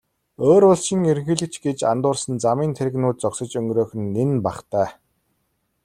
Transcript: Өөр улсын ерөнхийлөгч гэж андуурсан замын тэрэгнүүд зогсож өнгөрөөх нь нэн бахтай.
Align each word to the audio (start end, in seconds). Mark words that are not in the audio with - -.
Өөр 0.47 0.63
улсын 0.71 0.99
ерөнхийлөгч 1.11 1.55
гэж 1.65 1.77
андуурсан 1.93 2.35
замын 2.43 2.71
тэрэгнүүд 2.77 3.17
зогсож 3.19 3.51
өнгөрөөх 3.59 3.91
нь 3.99 4.11
нэн 4.15 4.31
бахтай. 4.45 4.89